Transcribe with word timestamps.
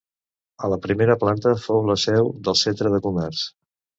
A 0.67 0.69
la 0.71 0.79
primera 0.85 1.15
planta 1.25 1.51
fou 1.65 1.85
la 1.89 1.97
seu 2.05 2.31
del 2.47 2.59
Centre 2.63 2.93
de 2.95 3.03
Comerç. 3.07 3.47